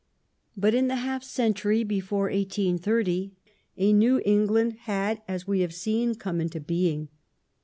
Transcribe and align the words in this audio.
^ 0.01 0.03
But 0.57 0.73
in 0.73 0.87
the 0.87 0.95
half 0.95 1.23
century 1.23 1.83
before 1.83 2.23
1830 2.31 3.33
a 3.77 3.93
new 3.93 4.19
England 4.25 4.77
had, 4.89 5.21
as 5.27 5.45
we 5.47 5.59
have 5.59 5.75
seen, 5.75 6.15
come 6.15 6.41
into 6.41 6.59
being. 6.59 7.09